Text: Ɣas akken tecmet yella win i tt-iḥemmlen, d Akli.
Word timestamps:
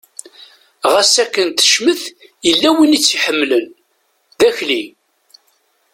Ɣas 0.91 1.13
akken 1.23 1.47
tecmet 1.59 2.01
yella 2.47 2.69
win 2.77 2.95
i 2.97 2.99
tt-iḥemmlen, 2.99 3.65
d 4.39 4.41
Akli. 4.49 4.83